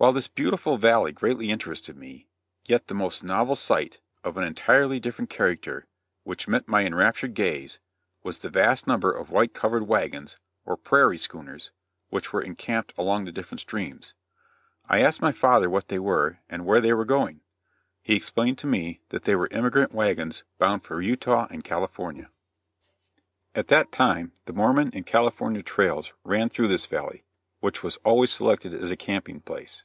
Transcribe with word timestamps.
While 0.00 0.12
this 0.12 0.28
beautiful 0.28 0.76
valley 0.78 1.10
greatly 1.10 1.50
interested 1.50 1.96
me, 1.96 2.28
yet 2.64 2.86
the 2.86 2.94
most 2.94 3.24
novel 3.24 3.56
sight, 3.56 3.98
of 4.22 4.36
an 4.36 4.44
entirely 4.44 5.00
different 5.00 5.28
character, 5.28 5.88
which 6.22 6.46
met 6.46 6.68
my 6.68 6.86
enraptured 6.86 7.34
gaze, 7.34 7.80
was 8.22 8.38
the 8.38 8.48
vast 8.48 8.86
number 8.86 9.10
of 9.10 9.30
white 9.32 9.54
covered 9.54 9.88
wagons, 9.88 10.38
or 10.64 10.76
"prairie 10.76 11.18
schooners," 11.18 11.72
which 12.10 12.32
were 12.32 12.40
encamped 12.40 12.92
along 12.96 13.24
the 13.24 13.32
different 13.32 13.58
streams. 13.60 14.14
I 14.88 15.00
asked 15.02 15.20
my 15.20 15.32
father 15.32 15.68
what 15.68 15.88
they 15.88 15.98
were 15.98 16.38
and 16.48 16.64
where 16.64 16.80
they 16.80 16.92
were 16.92 17.04
going; 17.04 17.40
he 18.00 18.14
explained 18.14 18.58
to 18.58 18.68
me 18.68 19.00
that 19.08 19.24
they 19.24 19.34
were 19.34 19.48
emigrant 19.52 19.92
wagons 19.92 20.44
bound 20.58 20.84
for 20.84 21.02
Utah 21.02 21.48
and 21.50 21.64
California. 21.64 22.30
At 23.52 23.66
that 23.66 23.90
time 23.90 24.30
the 24.44 24.52
Mormon 24.52 24.92
and 24.94 25.04
California 25.04 25.64
trails 25.64 26.12
ran 26.22 26.50
through 26.50 26.68
this 26.68 26.86
valley, 26.86 27.24
which 27.58 27.82
was 27.82 27.96
always 28.04 28.30
selected 28.30 28.72
as 28.72 28.92
a 28.92 28.96
camping 28.96 29.40
place. 29.40 29.82